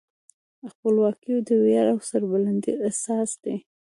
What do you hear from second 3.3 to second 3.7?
دی.